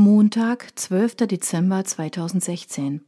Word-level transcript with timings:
Montag, 0.00 0.78
12. 0.78 1.26
Dezember 1.26 1.84
2016. 1.84 3.00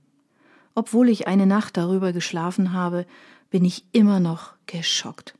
Obwohl 0.75 1.09
ich 1.09 1.29
eine 1.29 1.47
Nacht 1.47 1.77
darüber 1.77 2.13
geschlafen 2.13 2.73
habe, 2.73 3.07
bin 3.49 3.65
ich 3.65 3.85
immer 3.93 4.19
noch 4.19 4.55
geschockt. 4.67 5.39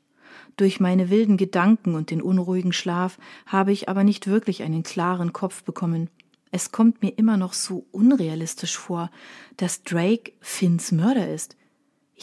Durch 0.55 0.79
meine 0.79 1.09
wilden 1.09 1.35
Gedanken 1.35 1.95
und 1.95 2.09
den 2.09 2.21
unruhigen 2.21 2.71
Schlaf 2.71 3.17
habe 3.45 3.73
ich 3.73 3.89
aber 3.89 4.05
nicht 4.05 4.27
wirklich 4.27 4.63
einen 4.63 4.83
klaren 4.83 5.33
Kopf 5.33 5.63
bekommen. 5.63 6.09
Es 6.51 6.71
kommt 6.71 7.01
mir 7.01 7.17
immer 7.17 7.35
noch 7.35 7.51
so 7.51 7.85
unrealistisch 7.91 8.77
vor, 8.77 9.11
dass 9.57 9.83
Drake 9.83 10.31
Finns 10.39 10.93
Mörder 10.93 11.27
ist. 11.27 11.57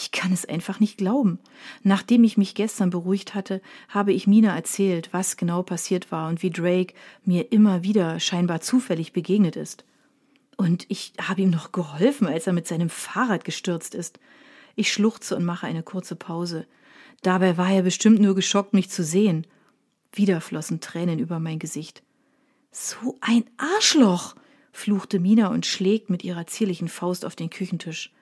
Ich 0.00 0.12
kann 0.12 0.32
es 0.32 0.44
einfach 0.44 0.78
nicht 0.78 0.96
glauben. 0.96 1.40
Nachdem 1.82 2.22
ich 2.22 2.36
mich 2.36 2.54
gestern 2.54 2.90
beruhigt 2.90 3.34
hatte, 3.34 3.60
habe 3.88 4.12
ich 4.12 4.28
Mina 4.28 4.54
erzählt, 4.54 5.08
was 5.10 5.36
genau 5.36 5.64
passiert 5.64 6.12
war 6.12 6.28
und 6.28 6.40
wie 6.40 6.50
Drake 6.50 6.94
mir 7.24 7.50
immer 7.50 7.82
wieder 7.82 8.20
scheinbar 8.20 8.60
zufällig 8.60 9.12
begegnet 9.12 9.56
ist. 9.56 9.84
Und 10.56 10.86
ich 10.88 11.14
habe 11.20 11.42
ihm 11.42 11.50
noch 11.50 11.72
geholfen, 11.72 12.28
als 12.28 12.46
er 12.46 12.52
mit 12.52 12.68
seinem 12.68 12.90
Fahrrad 12.90 13.44
gestürzt 13.44 13.96
ist. 13.96 14.20
Ich 14.76 14.92
schluchze 14.92 15.34
und 15.34 15.44
mache 15.44 15.66
eine 15.66 15.82
kurze 15.82 16.14
Pause. 16.14 16.68
Dabei 17.22 17.56
war 17.56 17.72
er 17.72 17.82
bestimmt 17.82 18.20
nur 18.20 18.36
geschockt, 18.36 18.74
mich 18.74 18.90
zu 18.90 19.02
sehen. 19.02 19.48
Wieder 20.12 20.40
flossen 20.40 20.78
Tränen 20.78 21.18
über 21.18 21.40
mein 21.40 21.58
Gesicht. 21.58 22.04
So 22.70 23.18
ein 23.20 23.42
Arschloch! 23.56 24.36
fluchte 24.70 25.18
Mina 25.18 25.48
und 25.48 25.66
schlägt 25.66 26.08
mit 26.08 26.22
ihrer 26.22 26.46
zierlichen 26.46 26.86
Faust 26.86 27.24
auf 27.24 27.34
den 27.34 27.50
Küchentisch. 27.50 28.12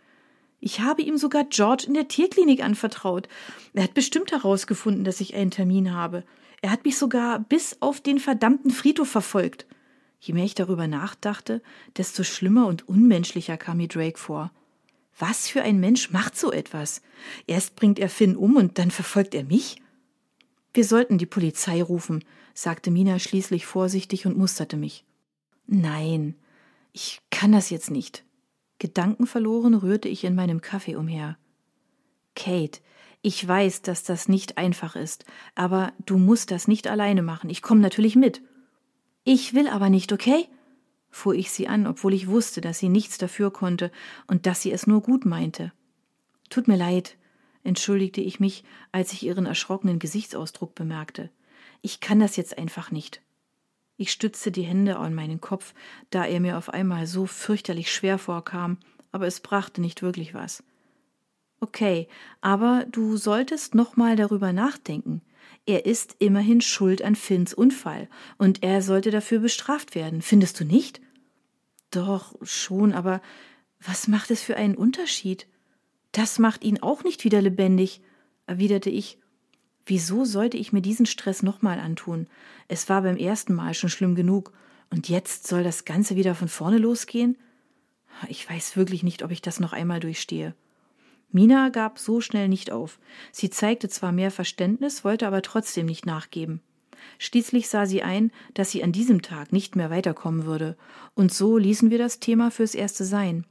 Ich 0.60 0.80
habe 0.80 1.02
ihm 1.02 1.19
sogar 1.19 1.45
George 1.45 1.84
in 1.87 1.95
der 1.95 2.09
Tierklinik 2.09 2.62
anvertraut. 2.62 3.28
Er 3.74 3.84
hat 3.84 3.95
bestimmt 3.95 4.33
herausgefunden, 4.33 5.05
dass 5.05 5.20
ich 5.20 5.34
einen 5.34 5.51
Termin 5.51 5.92
habe. 5.92 6.24
Er 6.62 6.70
hat 6.70 6.84
mich 6.84 6.96
sogar 6.96 7.41
bis 7.41 7.77
auf 7.80 8.01
den 8.01 8.19
verdammten 8.19 8.70
Friedhof 8.70 9.09
verfolgt. 9.09 9.66
Je 10.19 10.34
mehr 10.34 10.45
ich 10.45 10.55
darüber 10.55 10.87
nachdachte, 10.87 11.62
desto 11.96 12.24
schlimmer 12.24 12.66
und 12.66 12.88
unmenschlicher 12.88 13.56
kam 13.56 13.77
mir 13.77 13.88
Drake 13.88 14.19
vor. 14.19 14.51
Was 15.18 15.48
für 15.48 15.63
ein 15.63 15.80
Mensch 15.80 16.10
macht 16.10 16.37
so 16.37 16.52
etwas? 16.52 17.02
Erst 17.46 17.76
bringt 17.76 17.98
er 17.98 18.09
Finn 18.09 18.37
um 18.37 18.57
und 18.57 18.79
dann 18.79 18.91
verfolgt 18.91 19.35
er 19.35 19.45
mich? 19.45 19.76
Wir 20.74 20.85
sollten 20.85 21.16
die 21.16 21.26
Polizei 21.26 21.82
rufen, 21.82 22.23
sagte 22.52 22.91
Mina 22.91 23.18
schließlich 23.18 23.65
vorsichtig 23.65 24.26
und 24.26 24.37
musterte 24.37 24.76
mich. 24.76 25.04
Nein, 25.66 26.35
ich 26.93 27.23
kann 27.30 27.52
das 27.52 27.70
jetzt 27.70 27.91
nicht. 27.91 28.26
Gedankenverloren 28.87 29.74
rührte 29.74 30.09
ich 30.09 30.23
in 30.23 30.37
meinem 30.37 30.60
Kaffee 30.60 30.95
umher. 30.95 31.37
Kate, 32.37 32.79
ich 33.20 33.46
weiß, 33.46 33.82
dass 33.82 34.04
das 34.04 34.29
nicht 34.29 34.59
einfach 34.59 34.95
ist, 34.95 35.24
aber 35.56 35.92
du 36.04 36.18
musst 36.18 36.52
das 36.52 36.68
nicht 36.68 36.87
alleine 36.87 37.23
machen. 37.23 37.51
Ich 37.51 37.62
komme 37.62 37.80
natürlich 37.80 38.14
mit. 38.14 38.42
Ich 39.24 39.54
will 39.54 39.66
aber 39.66 39.90
nicht, 39.90 40.12
okay? 40.12 40.46
fuhr 41.10 41.34
ich 41.34 41.51
sie 41.51 41.66
an, 41.66 41.88
obwohl 41.88 42.14
ich 42.14 42.29
wusste, 42.29 42.60
dass 42.60 42.79
sie 42.79 42.88
nichts 42.88 43.18
dafür 43.18 43.51
konnte 43.51 43.90
und 44.29 44.46
dass 44.46 44.62
sie 44.62 44.70
es 44.70 44.87
nur 44.87 45.02
gut 45.02 45.26
meinte. 45.26 45.73
Tut 46.48 46.68
mir 46.68 46.76
leid, 46.76 47.16
entschuldigte 47.64 48.20
ich 48.20 48.38
mich, 48.38 48.62
als 48.92 49.12
ich 49.12 49.24
ihren 49.24 49.46
erschrockenen 49.46 49.98
Gesichtsausdruck 49.98 50.76
bemerkte. 50.76 51.30
Ich 51.82 51.98
kann 51.98 52.20
das 52.20 52.37
jetzt 52.37 52.57
einfach 52.57 52.92
nicht. 52.92 53.20
Ich 53.96 54.12
stützte 54.12 54.50
die 54.50 54.62
Hände 54.62 54.98
an 54.98 55.14
meinen 55.14 55.40
Kopf, 55.40 55.72
da 56.10 56.24
er 56.24 56.40
mir 56.40 56.58
auf 56.58 56.68
einmal 56.68 57.06
so 57.06 57.26
fürchterlich 57.26 57.92
schwer 57.92 58.18
vorkam, 58.18 58.78
aber 59.10 59.26
es 59.26 59.40
brachte 59.40 59.80
nicht 59.80 60.02
wirklich 60.02 60.34
was. 60.34 60.62
Okay, 61.60 62.06
aber 62.42 62.84
du 62.90 63.16
solltest 63.16 63.74
noch 63.74 63.96
mal 63.96 64.14
darüber 64.16 64.52
nachdenken. 64.52 65.22
Er 65.64 65.86
ist 65.86 66.16
immerhin 66.19 66.60
schuld 66.60 67.00
an 67.02 67.16
Finns 67.16 67.54
Unfall 67.54 68.08
und 68.36 68.62
er 68.62 68.82
sollte 68.82 69.10
dafür 69.10 69.41
bestraft 69.41 69.94
werden, 69.94 70.20
findest 70.20 70.60
du 70.60 70.64
nicht? 70.64 71.00
Doch, 71.91 72.34
schon, 72.42 72.92
aber 72.92 73.22
was 73.80 74.08
macht 74.08 74.30
es 74.30 74.42
für 74.42 74.56
einen 74.56 74.74
Unterschied? 74.74 75.48
Das 76.12 76.38
macht 76.38 76.62
ihn 76.62 76.82
auch 76.82 77.04
nicht 77.04 77.24
wieder 77.24 77.41
lebendig, 77.41 78.02
erwiderte 78.47 78.90
ich 78.90 79.18
Wieso 79.86 80.24
sollte 80.24 80.56
ich 80.56 80.72
mir 80.72 80.82
diesen 80.82 81.06
Stress 81.06 81.44
nochmal 81.44 81.78
antun? 81.78 82.26
Es 82.66 82.88
war 82.88 83.02
beim 83.02 83.16
ersten 83.16 83.54
Mal 83.54 83.72
schon 83.72 83.88
schlimm 83.88 84.16
genug. 84.16 84.52
Und 84.91 85.08
jetzt 85.08 85.47
soll 85.47 85.62
das 85.62 85.84
Ganze 85.84 86.16
wieder 86.16 86.34
von 86.34 86.48
vorne 86.48 86.78
losgehen? 86.78 87.36
Ich 88.28 88.48
weiß 88.48 88.76
wirklich 88.76 89.02
nicht, 89.02 89.22
ob 89.22 89.30
ich 89.30 89.42
das 89.42 89.60
noch 89.60 89.72
einmal 89.72 90.00
durchstehe. 90.00 90.54
Mina 91.30 91.69
gab 91.69 91.98
so 91.98 92.20
schnell 92.20 92.48
nicht 92.48 92.72
auf. 92.72 92.98
Sie 93.30 93.50
zeigte 93.50 93.88
zwar 93.88 94.10
mehr 94.10 94.30
Verständnis, 94.30 95.04
wollte 95.04 95.26
aber 95.26 95.42
trotzdem 95.42 95.86
nicht 95.86 96.06
nachgeben. 96.06 96.60
Schließlich 97.18 97.68
sah 97.68 97.86
sie 97.86 98.03
ein, 98.03 98.32
dass 98.54 98.70
sie 98.70 98.82
an 98.82 98.92
diesem 98.92 99.22
Tag 99.22 99.53
nicht 99.53 99.76
mehr 99.76 99.91
weiterkommen 99.91 100.44
würde, 100.44 100.76
und 101.14 101.32
so 101.32 101.58
ließen 101.58 101.91
wir 101.91 101.98
das 101.98 102.20
Thema 102.20 102.50
fürs 102.50 102.74
Erste 102.74 103.04
sein. 103.04 103.44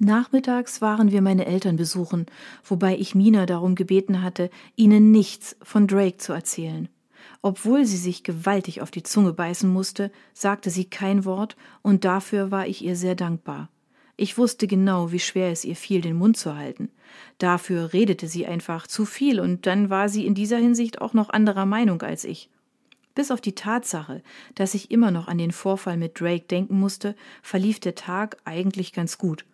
Nachmittags 0.00 0.80
waren 0.80 1.10
wir 1.10 1.22
meine 1.22 1.46
Eltern 1.46 1.74
besuchen, 1.74 2.26
wobei 2.64 2.96
ich 2.96 3.16
Mina 3.16 3.46
darum 3.46 3.74
gebeten 3.74 4.22
hatte, 4.22 4.48
ihnen 4.76 5.10
nichts 5.10 5.56
von 5.60 5.88
Drake 5.88 6.18
zu 6.18 6.32
erzählen. 6.32 6.88
Obwohl 7.42 7.84
sie 7.84 7.96
sich 7.96 8.22
gewaltig 8.22 8.80
auf 8.80 8.92
die 8.92 9.02
Zunge 9.02 9.32
beißen 9.32 9.68
musste, 9.68 10.12
sagte 10.34 10.70
sie 10.70 10.84
kein 10.84 11.24
Wort, 11.24 11.56
und 11.82 12.04
dafür 12.04 12.52
war 12.52 12.68
ich 12.68 12.84
ihr 12.84 12.94
sehr 12.94 13.16
dankbar. 13.16 13.70
Ich 14.16 14.38
wusste 14.38 14.68
genau, 14.68 15.10
wie 15.10 15.18
schwer 15.18 15.50
es 15.50 15.64
ihr 15.64 15.76
fiel, 15.76 16.00
den 16.00 16.16
Mund 16.16 16.36
zu 16.36 16.56
halten. 16.56 16.90
Dafür 17.38 17.92
redete 17.92 18.28
sie 18.28 18.46
einfach 18.46 18.86
zu 18.86 19.04
viel, 19.04 19.40
und 19.40 19.66
dann 19.66 19.90
war 19.90 20.08
sie 20.08 20.26
in 20.26 20.34
dieser 20.34 20.58
Hinsicht 20.58 21.00
auch 21.00 21.12
noch 21.12 21.30
anderer 21.30 21.66
Meinung 21.66 22.02
als 22.02 22.24
ich. 22.24 22.50
Bis 23.16 23.32
auf 23.32 23.40
die 23.40 23.56
Tatsache, 23.56 24.22
dass 24.54 24.74
ich 24.74 24.92
immer 24.92 25.10
noch 25.10 25.26
an 25.26 25.38
den 25.38 25.50
Vorfall 25.50 25.96
mit 25.96 26.20
Drake 26.20 26.46
denken 26.46 26.78
musste, 26.78 27.16
verlief 27.42 27.80
der 27.80 27.96
Tag 27.96 28.36
eigentlich 28.44 28.92
ganz 28.92 29.18
gut. 29.18 29.44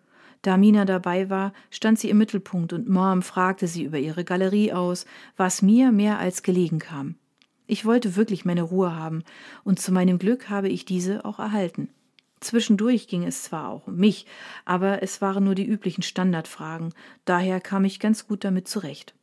Da 0.45 0.59
Mina 0.59 0.85
dabei 0.85 1.31
war, 1.31 1.55
stand 1.71 1.99
sie 1.99 2.11
im 2.11 2.19
Mittelpunkt 2.19 2.75
und 2.75 2.87
Mom 2.87 3.23
fragte 3.23 3.67
sie 3.67 3.83
über 3.83 3.99
ihre 3.99 4.25
Galerie 4.25 4.75
aus, 4.75 5.07
was 5.39 5.63
mir 5.63 5.91
mehr 5.91 6.19
als 6.19 6.43
gelegen 6.43 6.79
kam. 6.79 7.15
Ich 7.67 7.87
wollte 7.87 8.15
wirklich 8.15 8.45
meine 8.45 8.61
Ruhe 8.61 8.95
haben, 8.95 9.25
und 9.65 9.81
zu 9.81 9.91
meinem 9.91 10.19
Glück 10.19 10.51
habe 10.51 10.69
ich 10.69 10.85
diese 10.85 11.25
auch 11.25 11.39
erhalten. 11.39 11.89
Zwischendurch 12.41 13.09
ging 13.09 13.25
es 13.25 13.43
zwar 13.43 13.71
auch 13.71 13.87
um 13.87 13.97
mich, 13.97 14.27
aber 14.67 15.03
es 15.03 15.23
waren 15.23 15.45
nur 15.45 15.55
die 15.55 15.67
üblichen 15.67 16.03
Standardfragen, 16.03 16.93
daher 17.25 17.59
kam 17.59 17.87
ich 17.87 17.99
ganz 17.99 18.27
gut 18.29 18.45
damit 18.45 18.69
zurecht. 18.69 19.15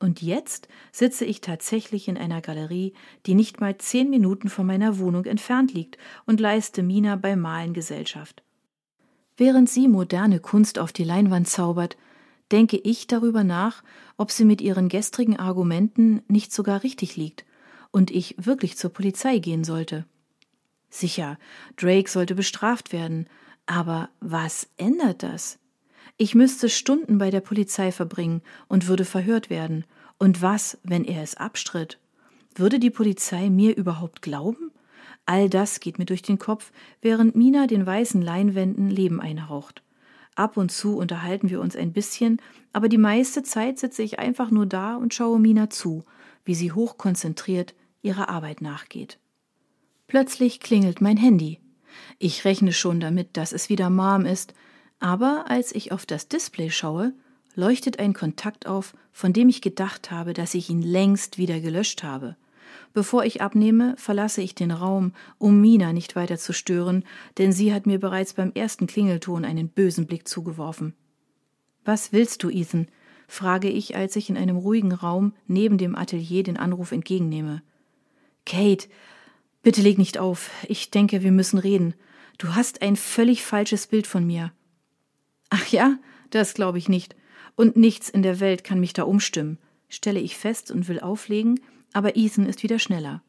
Und 0.00 0.22
jetzt 0.22 0.66
sitze 0.90 1.24
ich 1.24 1.40
tatsächlich 1.40 2.08
in 2.08 2.18
einer 2.18 2.40
Galerie, 2.40 2.94
die 3.26 3.36
nicht 3.36 3.60
mal 3.60 3.78
zehn 3.78 4.10
Minuten 4.10 4.48
von 4.48 4.66
meiner 4.66 4.98
Wohnung 4.98 5.24
entfernt 5.24 5.72
liegt, 5.72 5.98
und 6.26 6.40
leiste 6.40 6.82
Mina 6.82 7.14
beim 7.14 7.40
Malen 7.40 7.74
Gesellschaft. 7.74 8.42
Während 9.36 9.68
sie 9.68 9.88
moderne 9.88 10.40
Kunst 10.40 10.78
auf 10.78 10.92
die 10.92 11.04
Leinwand 11.04 11.48
zaubert, 11.48 11.96
denke 12.52 12.76
ich 12.78 13.06
darüber 13.06 13.44
nach, 13.44 13.82
ob 14.16 14.30
sie 14.30 14.44
mit 14.44 14.60
ihren 14.60 14.88
gestrigen 14.88 15.38
Argumenten 15.38 16.22
nicht 16.28 16.52
sogar 16.52 16.82
richtig 16.82 17.16
liegt 17.16 17.44
und 17.90 18.10
ich 18.10 18.34
wirklich 18.38 18.76
zur 18.76 18.92
Polizei 18.92 19.38
gehen 19.38 19.64
sollte. 19.64 20.06
Sicher, 20.88 21.38
Drake 21.76 22.08
sollte 22.08 22.34
bestraft 22.34 22.92
werden, 22.92 23.28
aber 23.66 24.08
was 24.20 24.68
ändert 24.76 25.22
das? 25.22 25.58
Ich 26.16 26.34
müsste 26.34 26.70
Stunden 26.70 27.18
bei 27.18 27.30
der 27.30 27.40
Polizei 27.40 27.92
verbringen 27.92 28.40
und 28.68 28.86
würde 28.86 29.04
verhört 29.04 29.50
werden. 29.50 29.84
Und 30.18 30.40
was, 30.40 30.78
wenn 30.82 31.04
er 31.04 31.22
es 31.22 31.36
abstritt? 31.36 31.98
Würde 32.54 32.78
die 32.78 32.90
Polizei 32.90 33.50
mir 33.50 33.76
überhaupt 33.76 34.22
glauben? 34.22 34.65
All 35.26 35.50
das 35.50 35.80
geht 35.80 35.98
mir 35.98 36.06
durch 36.06 36.22
den 36.22 36.38
Kopf, 36.38 36.72
während 37.02 37.34
Mina 37.34 37.66
den 37.66 37.84
weißen 37.84 38.22
Leinwänden 38.22 38.88
Leben 38.88 39.20
einhaucht. 39.20 39.82
Ab 40.36 40.56
und 40.56 40.70
zu 40.70 40.96
unterhalten 40.96 41.50
wir 41.50 41.60
uns 41.60 41.74
ein 41.74 41.92
bisschen, 41.92 42.40
aber 42.72 42.88
die 42.88 42.98
meiste 42.98 43.42
Zeit 43.42 43.78
sitze 43.78 44.02
ich 44.02 44.18
einfach 44.18 44.50
nur 44.50 44.66
da 44.66 44.96
und 44.96 45.14
schaue 45.14 45.40
Mina 45.40 45.68
zu, 45.68 46.04
wie 46.44 46.54
sie 46.54 46.72
hochkonzentriert 46.72 47.74
ihrer 48.02 48.28
Arbeit 48.28 48.60
nachgeht. 48.60 49.18
Plötzlich 50.06 50.60
klingelt 50.60 51.00
mein 51.00 51.16
Handy. 51.16 51.58
Ich 52.18 52.44
rechne 52.44 52.72
schon 52.72 53.00
damit, 53.00 53.36
dass 53.36 53.52
es 53.52 53.68
wieder 53.68 53.90
Mom 53.90 54.26
ist, 54.26 54.54
aber 55.00 55.46
als 55.48 55.74
ich 55.74 55.90
auf 55.90 56.06
das 56.06 56.28
Display 56.28 56.70
schaue, 56.70 57.12
leuchtet 57.54 57.98
ein 57.98 58.12
Kontakt 58.12 58.66
auf, 58.66 58.94
von 59.12 59.32
dem 59.32 59.48
ich 59.48 59.62
gedacht 59.62 60.10
habe, 60.10 60.34
dass 60.34 60.54
ich 60.54 60.70
ihn 60.70 60.82
längst 60.82 61.38
wieder 61.38 61.58
gelöscht 61.60 62.02
habe. 62.02 62.36
Bevor 62.96 63.26
ich 63.26 63.42
abnehme, 63.42 63.94
verlasse 63.98 64.40
ich 64.40 64.54
den 64.54 64.70
Raum, 64.70 65.12
um 65.36 65.60
Mina 65.60 65.92
nicht 65.92 66.16
weiter 66.16 66.38
zu 66.38 66.54
stören, 66.54 67.04
denn 67.36 67.52
sie 67.52 67.74
hat 67.74 67.84
mir 67.84 68.00
bereits 68.00 68.32
beim 68.32 68.52
ersten 68.54 68.86
Klingelton 68.86 69.44
einen 69.44 69.68
bösen 69.68 70.06
Blick 70.06 70.26
zugeworfen. 70.26 70.94
Was 71.84 72.14
willst 72.14 72.42
du, 72.42 72.48
Ethan? 72.48 72.88
frage 73.28 73.68
ich, 73.68 73.96
als 73.96 74.16
ich 74.16 74.30
in 74.30 74.38
einem 74.38 74.56
ruhigen 74.56 74.92
Raum 74.92 75.34
neben 75.46 75.76
dem 75.76 75.94
Atelier 75.94 76.42
den 76.42 76.56
Anruf 76.56 76.90
entgegennehme. 76.90 77.62
Kate, 78.46 78.88
bitte 79.62 79.82
leg 79.82 79.98
nicht 79.98 80.16
auf. 80.16 80.48
Ich 80.66 80.90
denke, 80.90 81.22
wir 81.22 81.32
müssen 81.32 81.58
reden. 81.58 81.92
Du 82.38 82.54
hast 82.54 82.80
ein 82.80 82.96
völlig 82.96 83.44
falsches 83.44 83.88
Bild 83.88 84.06
von 84.06 84.26
mir. 84.26 84.54
Ach 85.50 85.66
ja, 85.66 85.98
das 86.30 86.54
glaube 86.54 86.78
ich 86.78 86.88
nicht. 86.88 87.14
Und 87.56 87.76
nichts 87.76 88.08
in 88.08 88.22
der 88.22 88.40
Welt 88.40 88.64
kann 88.64 88.80
mich 88.80 88.94
da 88.94 89.02
umstimmen, 89.02 89.58
stelle 89.90 90.20
ich 90.20 90.38
fest 90.38 90.70
und 90.70 90.88
will 90.88 91.00
auflegen, 91.00 91.60
aber 91.92 92.16
Ethan 92.16 92.46
ist 92.46 92.62
wieder 92.62 92.78
schneller. 92.78 93.22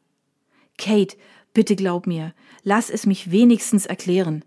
Kate, 0.76 1.16
Bitte 1.54 1.76
glaub 1.76 2.06
mir, 2.06 2.34
lass 2.62 2.90
es 2.90 3.06
mich 3.06 3.30
wenigstens 3.30 3.86
erklären. 3.86 4.44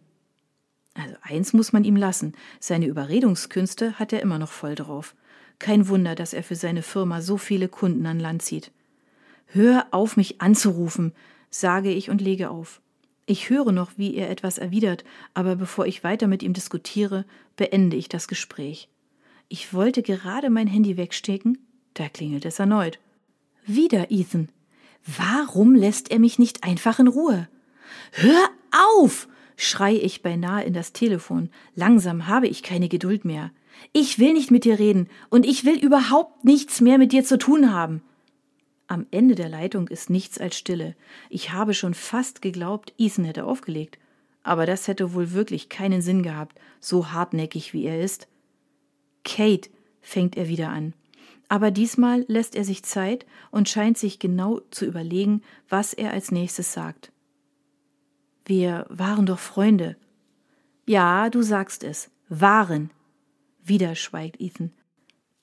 Also 0.94 1.16
eins 1.22 1.54
muss 1.54 1.74
man 1.74 1.84
ihm 1.84 1.96
lassen, 1.96 2.34
seine 2.60 2.86
Überredungskünste 2.86 4.00
hat 4.00 4.14
er 4.14 4.22
immer 4.22 4.40
noch 4.40 4.52
voll 4.52 4.76
drauf. 4.76 5.16
Kein 5.60 5.88
Wunder, 5.88 6.16
dass 6.16 6.34
er 6.34 6.44
für 6.44 6.56
seine 6.56 6.82
Firma 6.82 7.22
so 7.22 7.38
viele 7.38 7.68
Kunden 7.68 8.06
an 8.06 8.20
Land 8.20 8.42
zieht. 8.42 8.72
Hör 9.48 9.88
auf, 9.92 10.18
mich 10.18 10.42
anzurufen, 10.42 11.14
sage 11.50 11.92
ich 11.92 12.10
und 12.10 12.22
lege 12.22 12.50
auf. 12.50 12.82
Ich 13.26 13.50
höre 13.50 13.72
noch, 13.72 13.92
wie 13.98 14.16
er 14.16 14.30
etwas 14.30 14.58
erwidert, 14.58 15.04
aber 15.34 15.56
bevor 15.56 15.86
ich 15.86 16.04
weiter 16.04 16.28
mit 16.28 16.44
ihm 16.44 16.54
diskutiere, 16.54 17.26
beende 17.56 17.96
ich 17.96 18.10
das 18.10 18.28
Gespräch. 18.28 18.90
Ich 19.50 19.74
wollte 19.74 20.02
gerade 20.02 20.50
mein 20.50 20.68
Handy 20.68 20.98
wegstecken, 20.98 21.58
da 21.94 22.10
klingelt 22.10 22.46
es 22.46 22.60
erneut. 22.60 23.00
Wieder 23.66 24.12
Ethan. 24.12 24.50
Warum 25.06 25.76
lässt 25.76 26.12
er 26.12 26.20
mich 26.20 26.40
nicht 26.40 26.64
einfach 26.64 27.00
in 27.00 27.08
Ruhe? 27.08 27.48
Hör 28.12 28.50
auf! 28.96 29.28
schrei 29.56 29.96
ich 29.96 30.22
beinahe 30.22 30.64
in 30.64 30.74
das 30.74 30.94
Telefon. 30.94 31.50
Langsam 31.76 32.28
habe 32.28 32.48
ich 32.48 32.64
keine 32.64 32.90
Geduld 32.90 33.26
mehr. 33.26 33.52
Ich 33.94 34.20
will 34.20 34.34
nicht 34.34 34.52
mit 34.52 34.64
dir 34.64 34.80
reden 34.80 35.08
und 35.30 35.46
ich 35.46 35.66
will 35.66 35.78
überhaupt 35.78 36.44
nichts 36.44 36.82
mehr 36.82 36.98
mit 36.98 37.12
dir 37.12 37.24
zu 37.24 37.38
tun 37.38 37.72
haben. 37.72 38.02
Am 38.88 39.06
Ende 39.12 39.36
der 39.36 39.50
Leitung 39.50 39.88
ist 39.88 40.10
nichts 40.10 40.38
als 40.40 40.58
Stille. 40.58 40.96
Ich 41.30 41.52
habe 41.52 41.74
schon 41.74 41.94
fast 41.94 42.42
geglaubt, 42.42 42.94
Ethan 42.98 43.26
hätte 43.26 43.46
aufgelegt. 43.46 43.98
Aber 44.44 44.66
das 44.66 44.88
hätte 44.88 45.14
wohl 45.14 45.32
wirklich 45.32 45.70
keinen 45.70 46.02
Sinn 46.02 46.24
gehabt, 46.24 46.60
so 46.80 47.12
hartnäckig 47.12 47.74
wie 47.74 47.86
er 47.86 48.02
ist. 48.02 48.28
Kate, 49.24 49.70
fängt 50.02 50.36
er 50.36 50.48
wieder 50.48 50.70
an. 50.70 50.94
Aber 51.52 51.70
diesmal 51.70 52.24
lässt 52.30 52.56
er 52.56 52.64
sich 52.64 52.84
Zeit 52.84 53.26
und 53.52 53.68
scheint 53.68 53.98
sich 53.98 54.20
genau 54.20 54.62
zu 54.72 54.86
überlegen, 54.86 55.42
was 55.68 55.92
er 55.92 56.12
als 56.14 56.32
nächstes 56.32 56.72
sagt. 56.72 57.12
Wir 58.46 58.86
waren 58.88 59.26
doch 59.26 59.38
Freunde. 59.38 59.98
Ja, 60.88 61.30
du 61.30 61.42
sagst 61.42 61.84
es. 61.84 62.10
Waren. 62.30 62.90
Wieder 63.62 63.96
schweigt 63.96 64.40
Ethan. 64.40 64.72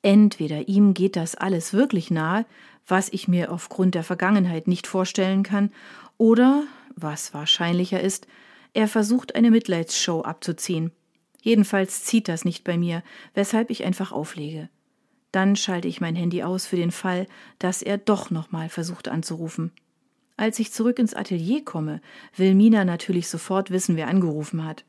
Entweder 0.01 0.67
ihm 0.67 0.95
geht 0.95 1.15
das 1.15 1.35
alles 1.35 1.75
wirklich 1.75 2.11
nahe, 2.11 2.47
was 2.87 3.11
ich 3.11 3.29
mir 3.29 3.53
aufgrund 3.53 3.95
der 3.95 4.03
Vergangenheit 4.03 4.67
nicht 4.67 4.87
vorstellen 4.87 5.43
kann, 5.43 5.71
oder, 6.17 6.65
was 6.97 7.35
wahrscheinlicher 7.35 8.01
ist, 8.01 8.27
er 8.73 8.89
versucht 8.89 9.35
eine 9.35 9.51
Mitleidsshow 9.51 10.23
abzuziehen. 10.23 10.91
Jedenfalls 11.43 12.03
zieht 12.05 12.29
das 12.29 12.47
nicht 12.47 12.65
bei 12.65 12.79
mir, 12.79 13.03
weshalb 13.35 13.69
ich 13.69 13.85
einfach 13.85 14.11
auflege. 14.11 14.71
Dann 15.33 15.57
schalte 15.57 15.89
ich 15.89 16.01
mein 16.01 16.17
Handy 16.17 16.43
aus 16.43 16.67
für 16.67 16.77
den 16.77 16.91
Fall, 16.91 17.27
dass 17.59 17.83
er 17.83 17.99
doch 17.99 18.31
nochmal 18.31 18.69
versucht 18.69 19.09
anzurufen. 19.09 19.73
Als 20.37 20.59
ich 20.59 20.73
zurück 20.73 20.99
ins 20.99 21.15
Atelier 21.15 21.65
komme, 21.65 22.01
will 22.37 22.55
Mina 22.55 22.85
natürlich 22.85 23.29
sofort 23.29 23.71
wissen, 23.71 23.97
wer 23.97 24.09
angerufen 24.09 24.65
hat. 24.65 24.85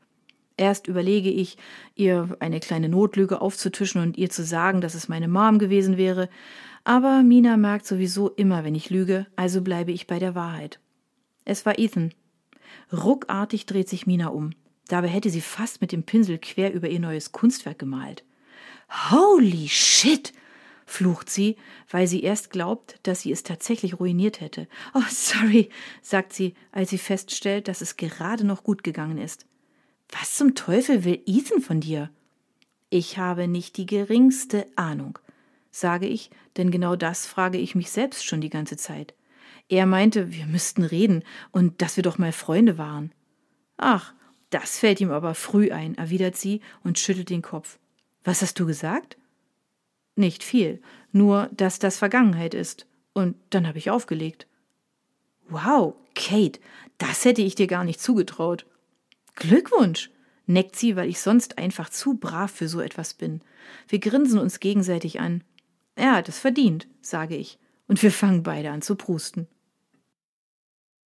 Erst 0.56 0.86
überlege 0.86 1.30
ich, 1.30 1.56
ihr 1.94 2.36
eine 2.38 2.60
kleine 2.60 2.88
Notlüge 2.88 3.40
aufzutischen 3.40 4.00
und 4.02 4.18
ihr 4.18 4.30
zu 4.30 4.44
sagen, 4.44 4.80
dass 4.80 4.94
es 4.94 5.08
meine 5.08 5.26
Mom 5.26 5.58
gewesen 5.58 5.96
wäre, 5.96 6.28
aber 6.84 7.22
Mina 7.22 7.56
merkt 7.56 7.86
sowieso 7.86 8.28
immer, 8.30 8.64
wenn 8.64 8.74
ich 8.74 8.90
lüge, 8.90 9.26
also 9.36 9.62
bleibe 9.62 9.92
ich 9.92 10.06
bei 10.06 10.18
der 10.18 10.34
Wahrheit. 10.34 10.78
Es 11.44 11.66
war 11.66 11.78
Ethan. 11.78 12.14
Ruckartig 12.92 13.66
dreht 13.66 13.88
sich 13.88 14.06
Mina 14.06 14.28
um. 14.28 14.50
Dabei 14.88 15.08
hätte 15.08 15.30
sie 15.30 15.40
fast 15.40 15.80
mit 15.80 15.92
dem 15.92 16.02
Pinsel 16.02 16.38
quer 16.38 16.72
über 16.72 16.88
ihr 16.88 17.00
neues 17.00 17.32
Kunstwerk 17.32 17.78
gemalt. 17.78 18.24
Holy 18.90 19.68
shit! 19.68 20.32
flucht 20.86 21.30
sie, 21.30 21.56
weil 21.88 22.06
sie 22.08 22.22
erst 22.22 22.50
glaubt, 22.50 22.98
dass 23.04 23.20
sie 23.20 23.30
es 23.30 23.44
tatsächlich 23.44 24.00
ruiniert 24.00 24.40
hätte. 24.40 24.66
Oh, 24.92 25.02
sorry, 25.08 25.70
sagt 26.02 26.32
sie, 26.32 26.54
als 26.72 26.90
sie 26.90 26.98
feststellt, 26.98 27.68
dass 27.68 27.80
es 27.80 27.96
gerade 27.96 28.44
noch 28.44 28.64
gut 28.64 28.82
gegangen 28.82 29.18
ist. 29.18 29.46
Was 30.10 30.34
zum 30.34 30.54
Teufel 30.56 31.04
will 31.04 31.22
Ethan 31.26 31.60
von 31.60 31.80
dir? 31.80 32.10
Ich 32.90 33.18
habe 33.18 33.46
nicht 33.46 33.76
die 33.76 33.86
geringste 33.86 34.66
Ahnung, 34.74 35.18
sage 35.70 36.06
ich, 36.06 36.30
denn 36.56 36.72
genau 36.72 36.96
das 36.96 37.26
frage 37.26 37.58
ich 37.58 37.76
mich 37.76 37.92
selbst 37.92 38.24
schon 38.24 38.40
die 38.40 38.50
ganze 38.50 38.76
Zeit. 38.76 39.14
Er 39.68 39.86
meinte, 39.86 40.32
wir 40.32 40.46
müssten 40.46 40.82
reden 40.82 41.22
und 41.52 41.80
dass 41.80 41.96
wir 41.96 42.02
doch 42.02 42.18
mal 42.18 42.32
Freunde 42.32 42.76
waren. 42.76 43.12
Ach, 43.76 44.12
das 44.50 44.80
fällt 44.80 45.00
ihm 45.00 45.12
aber 45.12 45.36
früh 45.36 45.70
ein, 45.70 45.96
erwidert 45.96 46.34
sie 46.34 46.60
und 46.82 46.98
schüttelt 46.98 47.30
den 47.30 47.42
Kopf. 47.42 47.78
Was 48.24 48.42
hast 48.42 48.58
du 48.58 48.66
gesagt? 48.66 49.16
Nicht 50.16 50.42
viel, 50.42 50.82
nur 51.12 51.48
dass 51.52 51.78
das 51.78 51.98
Vergangenheit 51.98 52.54
ist. 52.54 52.86
Und 53.12 53.36
dann 53.50 53.66
habe 53.66 53.78
ich 53.78 53.90
aufgelegt. 53.90 54.46
Wow, 55.48 55.94
Kate, 56.14 56.60
das 56.98 57.24
hätte 57.24 57.42
ich 57.42 57.54
dir 57.54 57.66
gar 57.66 57.84
nicht 57.84 58.00
zugetraut. 58.00 58.66
Glückwunsch, 59.34 60.10
neckt 60.46 60.76
sie, 60.76 60.96
weil 60.96 61.08
ich 61.08 61.20
sonst 61.20 61.58
einfach 61.58 61.88
zu 61.88 62.14
brav 62.14 62.50
für 62.50 62.68
so 62.68 62.80
etwas 62.80 63.14
bin. 63.14 63.40
Wir 63.88 63.98
grinsen 63.98 64.38
uns 64.38 64.60
gegenseitig 64.60 65.20
an. 65.20 65.42
Er 65.96 66.12
hat 66.12 66.28
es 66.28 66.38
verdient, 66.38 66.86
sage 67.00 67.36
ich, 67.36 67.58
und 67.88 68.02
wir 68.02 68.12
fangen 68.12 68.42
beide 68.42 68.70
an 68.70 68.82
zu 68.82 68.96
prusten. 68.96 69.48